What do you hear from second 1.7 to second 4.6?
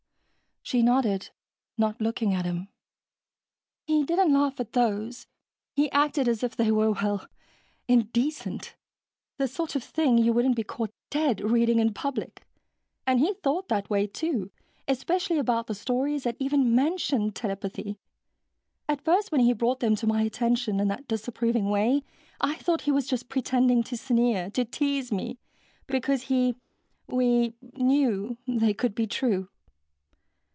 not looking at him. "He didn't laugh